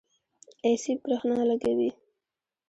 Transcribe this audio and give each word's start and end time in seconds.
ایسی 0.67 0.91
برښنا 1.03 1.41
لګوي 1.49 1.89